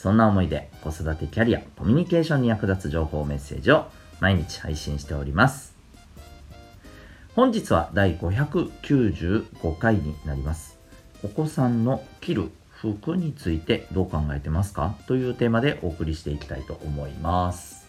[0.00, 3.84] そんな思いで子育てキャリア、コミュニケーションに役立つ情報メッセージを
[4.18, 5.76] 毎日配信しております。
[7.36, 10.78] 本日は第595回になります。
[11.22, 17.86] お子さんの着る服についてどう考えてますかというテーマでお送りしていきたいと思います。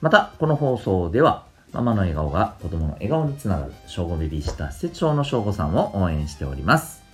[0.00, 7.05] また、この放送では、ママの笑顔が子供の笑顔につながる、正午ベビーシッター施設長の正午さんを応援しております。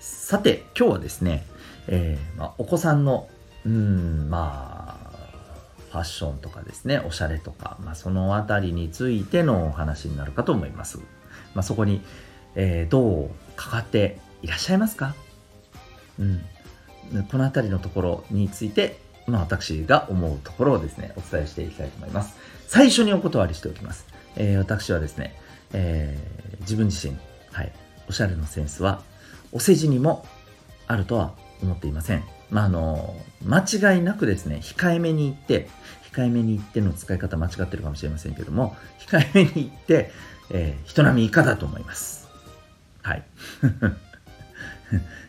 [0.00, 1.44] さて、今日はですね、
[1.86, 3.28] えー、まあ、お子さんの、
[3.66, 5.10] うん、まあ、
[5.90, 11.00] ファッションとかですね、おしゃれとか、まあ、そのあたりについてのお話になるかと思います。
[11.54, 12.00] まあ、そこに、
[12.54, 15.14] えー、どうかかっていらっしゃいますか？
[16.18, 16.40] うん。
[17.30, 22.36] このあたりのところについて、まあ、私が思うところをですね、お伝えしていきたいと思います。
[22.68, 24.06] 最初にお断りしておきます。
[24.36, 25.38] えー、私はですね、
[25.74, 27.18] えー、自分自身、
[27.52, 27.72] はい、
[28.08, 29.02] おしゃれのセンスは、
[29.52, 30.26] お世辞にも
[30.86, 32.24] あるとは思っていません。
[32.50, 35.68] まあ、あの、間違いなくですね、控えめに言って、
[36.12, 40.10] 控えめに言っての使い方間違ってるかもしれませんけども、控えめに言って、
[40.50, 42.28] えー、人並み以下だと思います。
[43.02, 43.24] はい。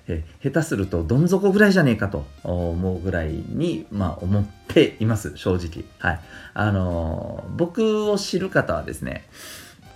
[0.08, 5.86] え下手するとどん底ぐらいじゃねえかと思うぐらいに、まあ、思っています、正直。
[6.00, 6.20] はい。
[6.56, 9.28] あのー、僕を知る方はですね、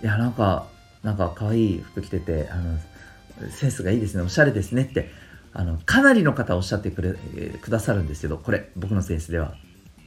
[0.02, 0.68] いや、なんか、
[1.02, 2.78] なんか可愛い服着てて、あの、
[3.50, 5.10] センスがいいですね、おしゃれですねって
[5.52, 9.54] あのかなりの方おっしゃってくれ、えー、くださるんですけどこれ僕のセンスでは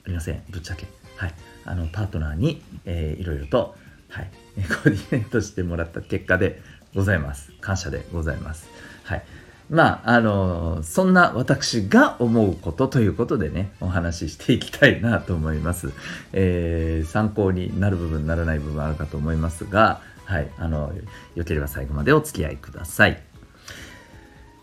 [0.05, 0.43] ありません。
[0.49, 0.87] ぶっちゃけ。
[1.17, 1.33] はい。
[1.65, 3.75] あのパートナーに、えー、いろいろと、
[4.09, 4.29] はい、
[4.67, 6.61] コーディネートしてもらった結果で
[6.95, 7.51] ございます。
[7.61, 8.69] 感謝でございます。
[9.03, 9.23] はい。
[9.69, 15.91] まあ、あのそんな私が思うことということでね、お話ししていきたいなと思います。
[16.33, 20.93] えー、参考になる部分、ならない部分あるかと思いますが、はい、あの、
[21.33, 23.19] よければ最後までお付き合いください。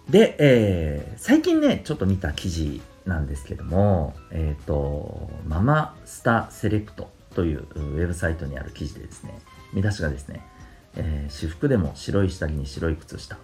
[0.08, 9.40] で、えー、最近ね、ちょっと見た記事なんですけども、えっ、ー、と、ママスタセレクトというウェブサイトにある記事でですね、
[9.72, 10.46] 見出しがですね、
[10.94, 13.36] えー、私服でも白い下着に白い靴下、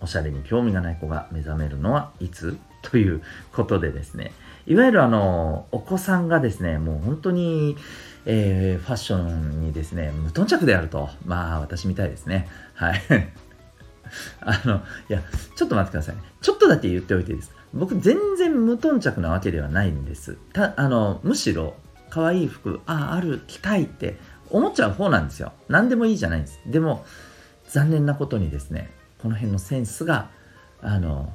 [0.00, 2.58] おしゃれに興味がない子が目覚めるのはいつ？
[2.82, 3.22] という
[3.52, 4.32] ことでですね、
[4.66, 7.76] いわゆるあの、お子さんがですね、もう本当に、
[8.30, 11.08] えー、ファッションにですね、無頓着であると。
[11.24, 12.46] まあ、私みたいですね。
[12.74, 13.02] はい。
[14.40, 15.22] あの、いや、
[15.56, 16.22] ちょっと待ってくださいね。
[16.42, 17.56] ちょっとだけ言っておいていいですか？
[17.72, 20.36] 僕、全然無頓着なわけではないんです。
[20.52, 21.74] た、あの、むしろ、
[22.10, 24.18] 可愛い服、あ、ある、着たいって
[24.50, 25.52] 思っちゃう方なんですよ。
[25.68, 26.60] 何でもいいじゃないんです。
[26.66, 27.06] でも、
[27.70, 28.90] 残念なことにですね、
[29.22, 30.28] この辺のセンスが、
[30.82, 31.32] あの、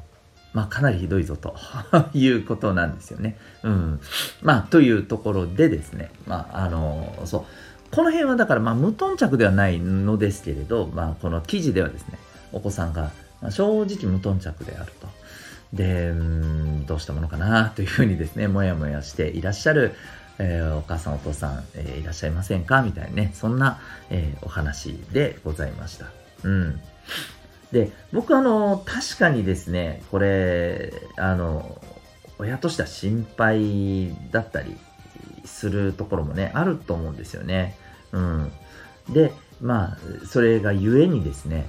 [0.53, 1.56] まあ、かなりひどいぞと
[2.14, 3.38] いうことなんですよね。
[3.64, 4.00] うん。
[4.41, 7.44] まあ、というところでですね、まあ、あの、そう。
[7.91, 12.18] この辺はだから、まあ、無頓着ではないのですけれど、まあ、この記事ではですね、
[12.52, 13.12] お子さんが
[13.44, 15.08] まあ正直無頓着であると。
[15.74, 19.94] で、うんどうしたものかなというふうにですね、もやもやしていらっしゃる、
[20.38, 22.81] えー、お母さんお父さん、えー、いらっしゃいませんか？
[22.84, 26.06] みたいなね、そんな、えー、お話でございました。
[26.44, 26.80] うん。
[27.73, 31.81] で、僕あの、確かにですね、これ、あの、
[32.38, 34.78] 親としては心配だったり
[35.44, 37.75] するところもね、あると思うんですよね。
[38.11, 38.51] うん。
[39.09, 39.97] で、まあ、
[40.28, 41.66] それがゆえにですね、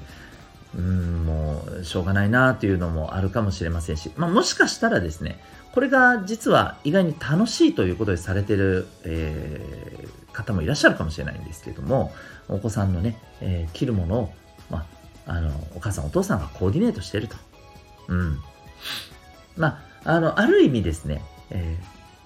[0.76, 5.42] うん、もう、しょうがないなっていうのもあるかもしれませんし、まあ、もしかしたらですね、
[5.72, 12.12] これが実は意外に楽しいということでされてる、えー、方もいらっしゃるかもしれないんですけれども、
[12.48, 14.32] お子さんのね、えー、着るものを、
[14.68, 14.93] まあ、
[15.26, 17.36] あの、お母さんお父さんがコーディネートしてると。
[18.08, 18.38] うん。
[19.56, 21.78] まあ、あの、ある意味ですね、え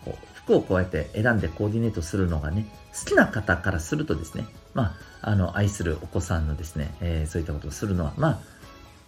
[0.03, 2.67] ー、こう服をこうやって選んでコーディネートするのがね、
[2.99, 8.41] 好きな方からするとですね、まあ、あの、愛するお子さんのですね、えー、そういったことをするのは、ま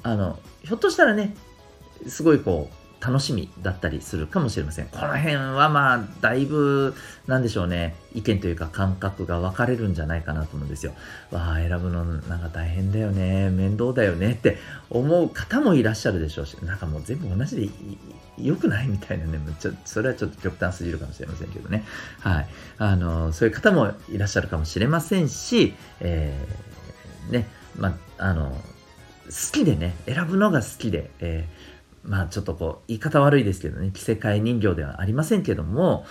[0.03, 1.35] あ、あの、ひょっとしたらね、
[2.07, 4.87] すごいこう、楽しみだったりするかもしれません。
[4.87, 6.95] この辺はまあ、だいぶ、
[7.27, 10.93] なんでしょうね、意見というか感覚が分かれるんじゃないかなと思うんですよ。
[11.31, 14.59] わあ、選ぶのなんか大変だよね、面倒だよねって
[14.91, 17.69] 思う方もいらっしゃるでしょうし、なんかもう全部同じで
[18.37, 21.85] 良くないみたいなね、ちょそれはちょっと極端すぎるかもしれませんけどね。
[22.21, 22.49] はい。
[22.77, 27.49] あの、そういう方もいらっしゃるかもしれませんし、えー、ね、
[27.79, 31.60] まあ、あの、好きでね、選ぶのが好きで、えー
[32.05, 36.07] まあちょっとこう言い方悪いですけどね着せ替え人形ではありませんけども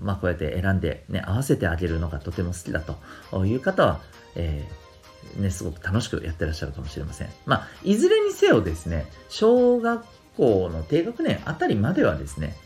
[0.00, 4.00] まあこうやって選んでね合わせてあげるのがとても好きだという方は、
[4.34, 4.88] えー、
[5.36, 7.28] ね、すごく楽しくやってらっしゃるかもしれません。
[7.46, 10.04] まあ、いずれにせよですね、小学
[10.36, 12.56] 校の低学年あたりまではですね、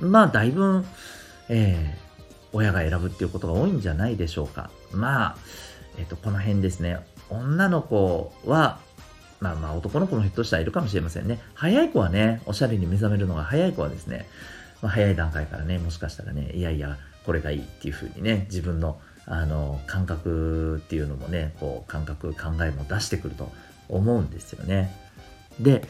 [0.00, 0.84] まあ、だいぶ、
[1.48, 4.70] えー、親が選ぶっていうことが多いんじゃないでしょうか。
[4.92, 5.36] まあ、
[5.98, 6.98] えっ、ー、と、この辺ですね、
[7.30, 8.80] 女の子は、
[9.42, 11.40] まあまあ男の子もひょっとしたらいるかもしれませんね。
[11.54, 14.28] 早い子はね、おしゃれに目覚めるのが早い子はですね、
[14.80, 16.96] まあ、早い段階からね、もしかしたらね、いやいや、
[17.26, 23.50] これがいいっていうふうにね、自分のあの感覚っていうのもね、こう感覚、考えも出してくると
[23.88, 24.94] 思うんですよね。
[25.58, 25.82] で、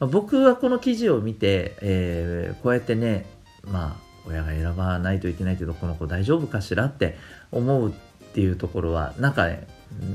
[0.00, 3.26] 僕はこの記事を見て、えー、こうやってね、
[3.62, 7.16] まあ、親が選ばないといけないけど、この子大丈夫かしらって
[7.52, 7.92] 思うっ
[8.34, 9.66] ていうところは、なんかね、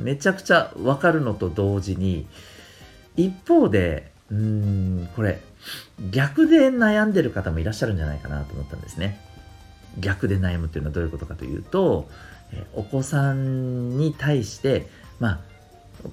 [0.03, 2.27] めちゃくちゃわかるのと同時に、
[3.15, 5.41] 一方で、うーん、これ、
[6.11, 9.19] 逆で悩んでる方もいらっしゃるんじゃないかなと思ったんですね。
[9.99, 12.09] 逆で悩むっていうのはどういうことかというと、
[12.53, 14.87] えお子さんに対して、
[15.19, 15.39] まあ、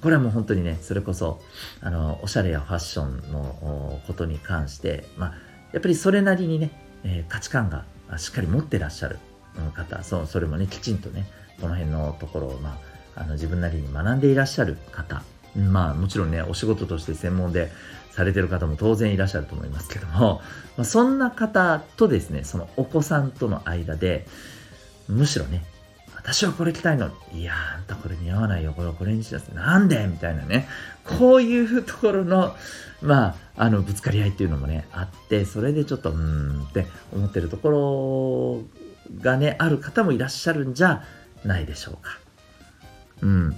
[0.00, 1.41] これはもう本当にね、それこそ、
[1.81, 5.35] あの、おしゃれやファッションのことに関して、まあ、
[5.73, 6.71] やっぱりそれなりにね、
[7.05, 7.85] えー、価値観が
[8.19, 9.19] しっかり持ってらっしゃる
[9.75, 11.27] 方、そう、それもね、きちんとね、
[11.61, 12.79] この辺のところを、ま
[13.17, 15.23] あ、あの自分なりに学んでいらっしゃる方、
[15.59, 17.71] まあ、もちろんね、お仕事として専門で
[18.13, 20.41] されてる方も当然いらっしゃると思いますけども、
[20.77, 24.27] まあ、そんな方とですね、そのお子さんとの間で、
[25.09, 25.65] むしろね、
[26.15, 27.11] 私はこれ着たいの。
[27.33, 28.75] いやあんたこれ似合わないよ。
[28.75, 29.55] これこれにしなさい。
[29.55, 30.07] なんで？
[30.09, 30.69] みたいなね。
[31.07, 32.55] こういうところの、
[33.01, 38.65] まあ、あの、ぶつかり合いっていうのもね、あって、それでちょっと、うーんって思ってるとこ
[39.15, 41.03] ろがね、ある方もいらっしゃるんじゃ
[41.45, 42.19] ないでしょうか。
[43.23, 43.57] うん。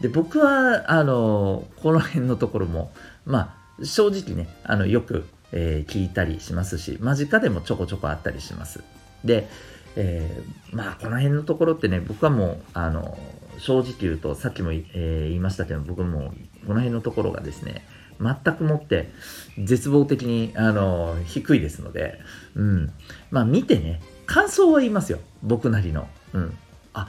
[0.00, 2.92] で、僕は、あの、この辺のところも、
[3.24, 8.82] まあ、正直ね、あの、よく、えー、聞いたりしますし、間近でもちょこちょこあったりします。
[9.24, 9.48] で、
[9.96, 13.18] えー、まあこの辺のところってね僕はもうあの
[13.58, 16.32] 正直言うとさっきも、えー、言いましたけど僕も
[16.66, 17.84] この辺のところがですね
[18.20, 19.10] 全くもって
[19.58, 22.18] 絶望的にあの低いですので、
[22.54, 22.92] うん、
[23.30, 25.18] まあ見てね感想は言いますよ。
[25.42, 26.56] 僕なりの、うん、
[26.92, 27.08] あ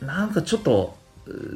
[0.00, 0.96] なんかちょっと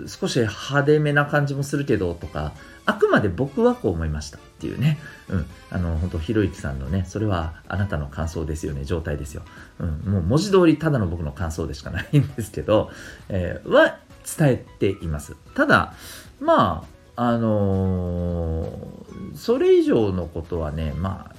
[0.07, 2.53] 少し派手めな感じもするけどとか
[2.85, 4.99] あくまで僕はこう思いましたっていうね、
[5.29, 9.43] うん、あの、本当ひろゆきさんのね、それはあなたの感想ですよね、状態ですよ。
[9.79, 12.91] うん、もう文字通りただの僕の感想でしかないんですけど、
[13.29, 13.99] えー、は
[14.39, 15.37] 伝えています。
[15.55, 15.95] ただ、
[16.41, 16.85] ま
[17.17, 21.35] あ、あのー、それ以上のことはね、まあ、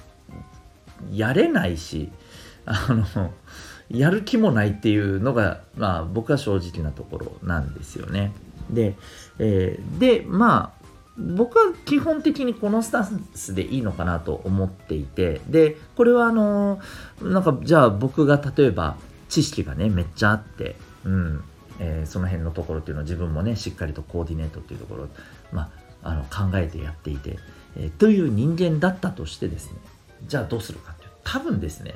[1.12, 2.10] やれないし、
[2.64, 3.32] あの、
[3.94, 8.32] やる気もないっていうのが、まあ、僕は正直なところなんですよね。
[8.70, 8.96] で、
[9.38, 10.84] えー、で、まあ、
[11.16, 16.80] 僕は基本的にこのスタンスでいいのかなと思っていてでこれはあの
[17.22, 18.96] なんかじゃあ僕が例えば
[19.28, 20.74] 知識がねめっちゃあって、
[21.04, 21.44] うん
[21.78, 25.08] えー、その辺のところっていうのを自分もねしっかりとコーディネートっていうところ、
[25.52, 25.70] ま
[26.02, 27.38] あ、あの考えてやっていて、
[27.76, 29.78] えー、という人間だったとしてですね
[30.26, 31.94] じゃあどうするかっていう多分ですね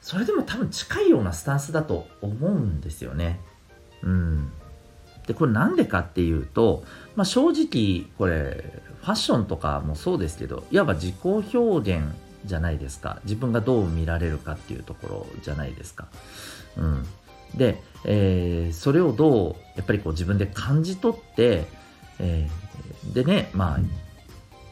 [0.00, 3.40] それでも多分近いようなスタンスだと思うんですよね。
[4.02, 4.52] うん。
[5.26, 8.64] で、これなんでかっていうと、まあ、正直これ
[9.02, 12.14] ファッションとかもそうですけどいわば自己表現
[12.44, 16.08] じゃないですか自分がどう見られるかっていうところじゃないですか。
[16.76, 17.06] うん、
[17.54, 21.66] で、えー、それをどうやっぱりこう自分で感じ取って、
[22.18, 23.78] えー、でねまあ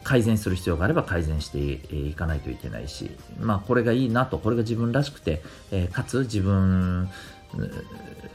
[0.04, 1.58] 改善する必要があれば改善して
[1.94, 7.10] いかないといけないし、まあ、これがいいなとこれが自分らしくて、えー、かつ自分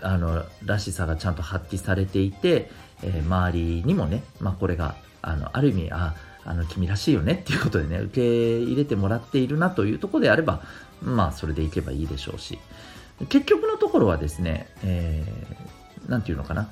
[0.01, 2.69] あのらしさがちゃんと発揮されていて、
[3.03, 6.15] えー、周りにもね、まあ、これがあのある意味あ
[6.45, 10.61] あの君らしいよねっていうことでね受け入れてもらっているなというところであれば
[11.01, 12.59] まあそれでいけばいいでしょうし。
[13.29, 16.69] 結局のところはですね何、えー、て言うのかな。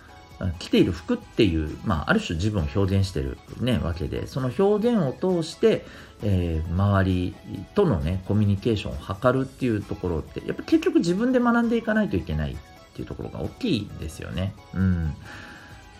[0.59, 5.85] 着ている服っていう、まあ、ある種自分を表現してる、ね、わけでその表現を通して、
[6.23, 7.35] えー、周り
[7.75, 12.55] とのねコミュニケーションを図るっていうところってやっぱ結局自分で学んでいかないといけないっ
[12.93, 14.53] ていうところが大きいですよね。
[14.73, 15.15] うん。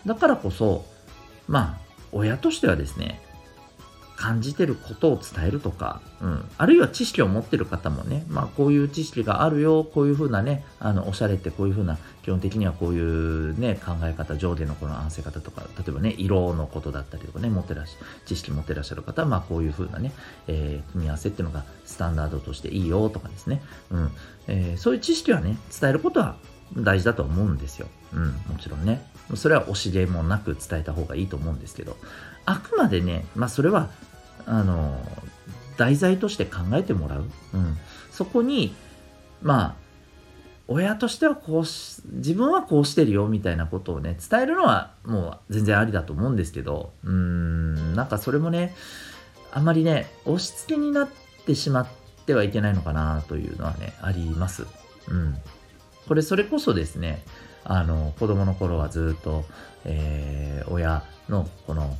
[0.06, 0.84] だからこそ、
[1.48, 3.20] まあ、親としてはですね、
[4.22, 20.12] 感じてることを伝えるとか、うん、あるいは知識を持ってる方もね、まあこういう知識があるよ、こういうふうなね、あの、おしゃれってこういうふうな、基本的にはこういうね、考え方、上下のこの合わせ方とか、例えばね、色のことだったりとかね、持ってらっしゃ知識持ってらっしゃる方は、まあこういうふうなね、
[20.46, 23.60] えー、組み合わせっていうのがスタンダードとしていいよとかですね、
[23.90, 24.12] うん、
[24.46, 26.36] えー、そういう知識はね、伝えることは
[26.76, 27.88] 大事だと思うんですよ。
[28.12, 29.04] うん、もちろんね。
[29.34, 31.96] それは惜しげもなく伝えた方がいいと思うんですけど、
[32.44, 33.90] あくまでね、まあそれは、
[34.46, 34.98] あの
[35.76, 37.76] 題材として考えてもらう、うん、
[38.10, 38.74] そこに
[39.42, 39.74] まあ
[40.68, 48.74] 親としてはこうし自分はこうしてるよみたいなことをね伝えるのはもう全然ありだと思うんですけどうーんなんかそれもね
[49.50, 51.08] あんまりね押し付けになっ
[51.46, 51.86] てしまっ
[52.26, 54.66] てはいけないのかなというのはねあります。
[55.08, 55.36] うん、
[56.06, 57.24] これそれこそですね
[57.64, 59.44] あの子供の頃はずっと、
[59.84, 61.96] えー、親のこの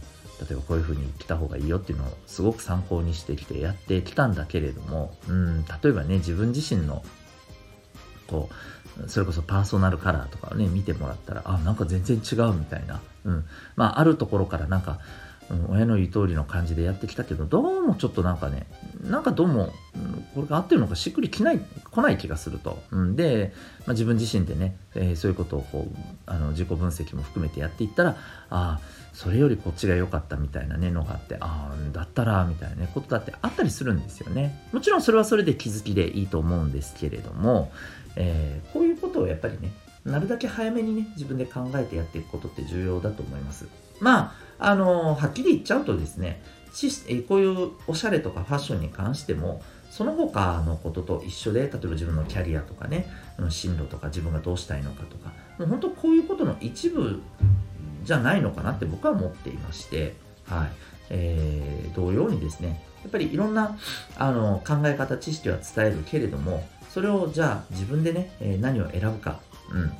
[0.48, 7.04] 例えばこういうふうに来た方がいいよっていうのをすごく参考にしてきてやってきたんだけれども、うん、例えばね自分自身の
[8.26, 13.44] こうそれこそパーソナルカラーとかをね見てもらったらあなんか全然違うみたいな、うん。
[13.76, 14.98] まあ、あるところからなんか、
[15.50, 18.66] うん、親の言う通りの感じでやってきたけどどうもちょっとなんかね
[19.02, 25.96] なんかどうも、うん、これが合ってるのかしっくりきない来ない気がすると、うん、で、まあ、自分自身でね、えー、そういうことをこう
[26.26, 28.16] あの自己分析も含めてやっていったらあ
[28.50, 28.80] あ
[29.12, 34.58] それよりこっちが良かったみたいなねのがあってああだったらみたいなねことだってあったりするんですよね。
[34.72, 37.70] もちろんそれはそれで気づきでいいと思うんですけれども
[38.16, 39.72] えー、こういうことをやっぱりね
[40.04, 43.68] なるだけ早めにね自分で考えてやっていくことって重要だと思います。
[44.02, 46.42] まああの、はっきり言っちゃうとですね
[47.28, 53.06] こういうおしゃれとかファッションに関してもその他のことと一緒で例えば自分のキャリアとかね
[53.50, 57.20] 進路とか自分がどうしたいのかとかもう本当こういうことの一部
[58.04, 60.14] じゃないのかなって僕は思っていまして
[60.46, 60.70] はい。
[61.14, 63.76] えー、同様にですねやっぱりいろんな
[64.16, 69.40] あの考え方知識は伝えるけれどもそれをじゃあ自分でね、え何を選ぶか、
[69.72, 69.92] うん。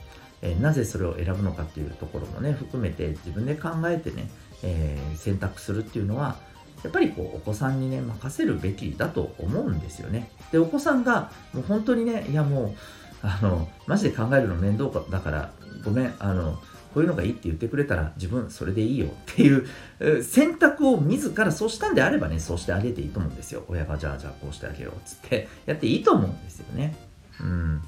[0.42, 4.28] えなぜそれを選ぶのかっていうところもね含めて自分で考えてね、
[4.62, 6.36] えー、選択するっていうのは
[6.82, 10.30] やっぱりこうお子さんにね任せるべきだと思うんですよね。
[10.50, 12.74] でお子さんがもう本当にねいやもう
[13.22, 15.52] あのマジで考えるの面倒だから
[15.84, 16.58] ごめんあの
[16.92, 23.64] こういうのがいいって言ってくれたら自分それでいいよっていう選択を自らそうしたんであればねそうしてあげていいと思うんですよ。
[23.68, 26.96] 親がじゃあじゃあこうしてあげようっつってやっていいと思うんですよね。
[27.40, 27.82] うん。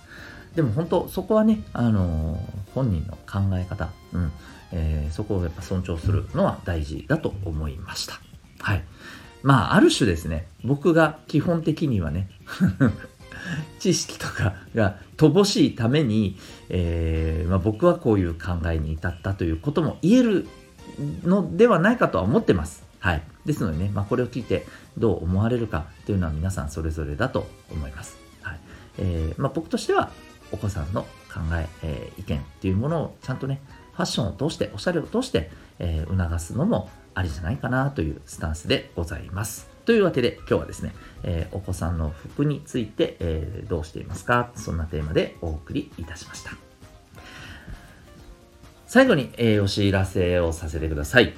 [0.54, 2.40] でも本当そこはねあのー、
[2.74, 4.32] 本人の考え方うん
[4.76, 8.18] えー、そこをやっぱ尊重するのは大事だと思いました
[8.60, 8.82] はい
[9.42, 12.28] まあある種ですね僕が基本的にはね
[13.78, 16.36] 知識とかが乏しいために、
[16.70, 20.48] えー、まあ、僕はこういう考えに至ったということも言える
[21.24, 22.84] のではないかとは思ってます。
[23.00, 23.22] はい。
[23.44, 28.16] ですのでね、まあ、これを聞いてどう思われるかというのは皆さんそれぞれだと思います。
[28.42, 28.60] はい。
[28.98, 30.10] えー、まあ、僕としては
[30.54, 33.60] お子さんの考ええー、意見っていうものをちゃんとね、
[33.92, 39.68] ファッションを通して、おしゃれを通して、えー、促すのもありじゃないかなというスタンスでございます。
[39.84, 40.94] というわけで今日はですね、
[41.24, 44.50] えー、お子さんの服について、えー、どうしていますか？
[44.54, 46.52] そんなテーマでお送りいたしました。
[48.86, 51.34] 最後に、えー、お知らせをさせてください。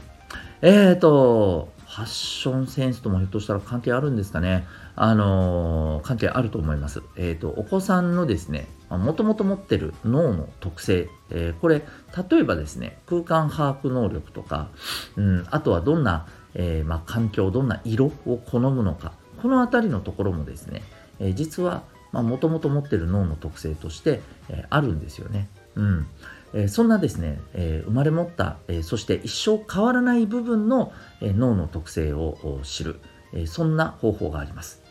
[0.60, 4.66] えっ、ー、と、ファッションセンスともひょっとしたら関係あるんですかね？
[4.94, 7.02] あのー、関係あると思います。
[7.16, 11.82] えっ、ー、と、お子さんのですね、もともと持ってる脳の特性、えー、これ、
[12.30, 14.68] 例えばですね、空間把握能力とか、
[15.16, 19.12] うん、あとはどんな、えまあ、環境、どんな色を好むのか、
[19.42, 20.82] この辺りのところもですね、
[21.18, 25.48] え実は、もともと持ってる脳の特性として、えあるんですよね。
[25.74, 26.06] うん。
[26.54, 33.00] えそんなですね、え生まれ持った、えそして一生変わらない部分の、え脳の特性を知る、
[33.32, 34.82] えそんな方法があります。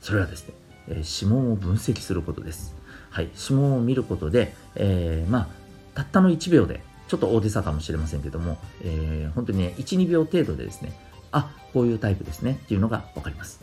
[0.00, 0.54] それはですね、
[0.88, 2.74] え指紋を分析することです。
[3.14, 5.48] はい、指紋を見ることで、えー、まあ、
[5.94, 10.98] たったの1秒で、ちょっと大げさかもしれませんけども、えー、本当にね、1、2秒程度でですね、
[11.30, 13.62] あ、こういうタイプですねっていうのがわかります。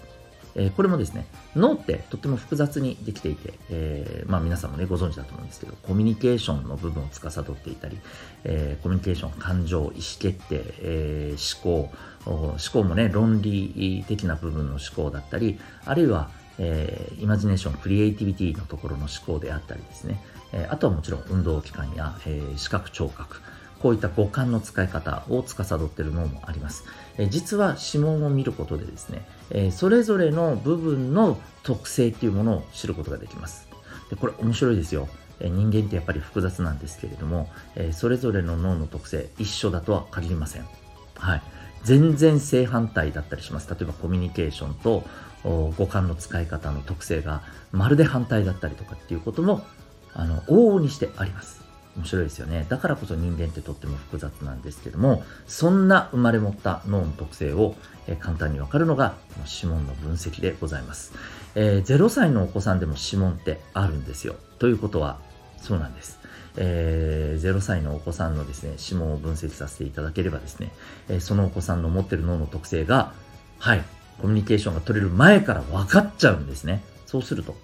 [0.55, 7.99] えー、これもですね、脳ってとっても複雑にできていて、えー、まあ皆さんもね、ご存知だと思うんですけど、コミュニケーションの部分を司っていたり、
[8.45, 11.91] えー、コミュニケーション、感情、意思決定、え思考、
[12.25, 16.29] 思考もね、論理的な部分の思考だったり、あるいは、
[16.63, 23.41] えイマジネーション、クリエイティビティのところの思考であったりですね、えあとはもちろん運動器官や、え視覚聴覚、
[23.79, 26.83] こういった五感の使い方を司っている脳もあります。
[27.17, 33.67] え実は指紋を見ることでですね、えそれぞれの部分の特性っていうものを知ることができます。
[34.11, 35.09] でこれ面白いですよ。
[35.39, 40.67] 人間ってやっぱり複雑なんですけれども、えそれぞれの脳の特性一緒だとは限りません。
[41.15, 41.41] はい。
[41.83, 43.67] 全然正反対だったりします。
[43.69, 45.03] 例えばコミュニケーションと
[45.43, 49.65] 五感の使い方の特性がまるで反対だったりとかっていうことも
[50.13, 51.61] あの往々にしてあります。
[51.97, 52.65] 面白いですよね。
[52.69, 57.75] だからこそ人間ってとっても複雑なんですけども、そんな生まれ持った脳の特性を、
[58.07, 61.13] え簡単にわかるのが、指紋の分析でございます、
[61.55, 64.35] えー、0歳のお子さんでも指紋ってあるんですよ。
[64.59, 65.19] ということは、
[65.57, 66.19] そうなんです。
[66.55, 70.71] えー、0歳のお子さんのですね、指紋を分析させていただければですね、
[71.09, 73.13] えー、そのお子さんの持ってる脳の特性が
[73.61, 73.83] はい、
[74.21, 76.83] コミュニケーションが取れる前から分かっちゃうんですね。
[77.07, 77.55] そうすると、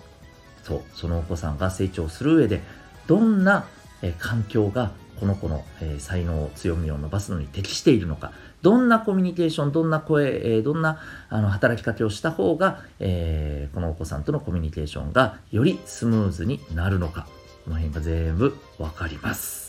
[0.64, 2.62] そう、そのお子さんが成長する上で、
[3.08, 3.66] どんな、
[4.04, 11.00] え環境がこの子の、え才能、強みを伸ばすのに適しているのか、どんなコミュニケーション、どんな声、えどんな
[11.30, 17.28] あの働きかけをした方が、えー、このお子さんとのコミュニケーションがよりスムーズになるのか、
[17.66, 19.67] この辺が全部わかります。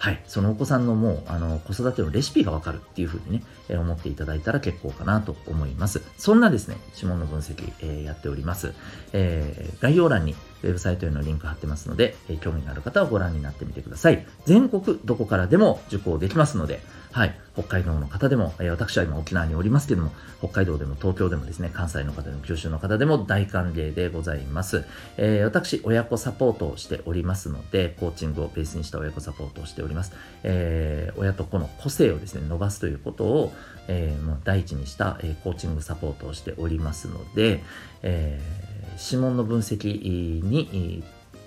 [0.00, 6.02] はい、そのお子さんのもう、あの、子育てのレシピがわかるっていうふうにね、えー、思っていただいたら結構かなと思います。
[6.16, 8.74] そんなですね、指紋の分析、えー、やっております。
[9.12, 14.26] えー、概要欄にウェブサイトへのリンク貼ってますので、え興味がある方はご覧になってみてください。
[14.44, 16.80] 全国どこからでも受講できますので、
[17.12, 24.84] はい、北海道の方でも、え私は今沖縄におりますけども、北海道でも東京でもですね、関西の方でも九州の方でも大歓迎でございます。
[25.16, 30.12] えー、私、親子サポートをしておりますので、コーチングをベースにした親子サポートをしております。
[30.42, 33.52] えー、親と子の個性をですね、伸ばすということを、
[33.88, 37.62] えー、もう第一にした、えコーチングサポートをしておりますので、
[38.02, 41.02] えー指紋の分析に、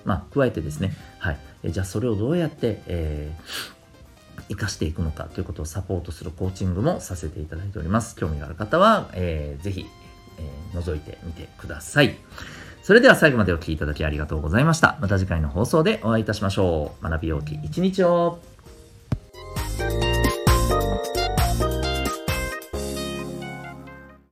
[0.05, 1.39] まあ、加えてですね、はい、
[1.72, 8.15] じゃあそれをどうやって、えー、生かしていくのかということをサポートするコーチングもさせていただいております。
[8.15, 9.86] 興味がある方は、えー、ぜひ、
[10.39, 12.15] えー、覗いてみてください。
[12.84, 14.98] それでは最後までお聴きいただきありがとうございました。
[15.00, 17.03] また次回の放送でお会いいたしましょう。
[17.03, 18.39] 学びようき一日を。